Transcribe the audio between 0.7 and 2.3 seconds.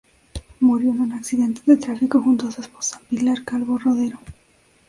en un accidente de tráfico